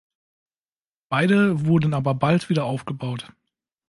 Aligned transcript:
Beide 1.09 1.67
wurden 1.67 1.93
aber 1.93 2.15
bald 2.15 2.49
wieder 2.49 2.63
aufgebaut. 2.65 3.31